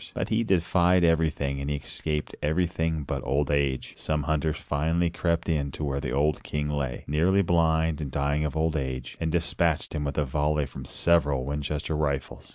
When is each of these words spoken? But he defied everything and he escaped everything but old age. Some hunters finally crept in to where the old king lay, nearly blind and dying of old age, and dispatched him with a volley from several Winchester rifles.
But 0.15 0.29
he 0.29 0.43
defied 0.43 1.03
everything 1.03 1.61
and 1.61 1.69
he 1.69 1.75
escaped 1.75 2.35
everything 2.41 3.03
but 3.03 3.21
old 3.23 3.51
age. 3.51 3.93
Some 3.95 4.23
hunters 4.23 4.57
finally 4.57 5.11
crept 5.11 5.47
in 5.47 5.69
to 5.73 5.83
where 5.83 5.99
the 5.99 6.09
old 6.09 6.41
king 6.41 6.69
lay, 6.69 7.03
nearly 7.05 7.43
blind 7.43 8.01
and 8.01 8.09
dying 8.09 8.43
of 8.43 8.57
old 8.57 8.75
age, 8.75 9.15
and 9.21 9.31
dispatched 9.31 9.93
him 9.93 10.03
with 10.03 10.17
a 10.17 10.25
volley 10.25 10.65
from 10.65 10.85
several 10.85 11.45
Winchester 11.45 11.95
rifles. 11.95 12.49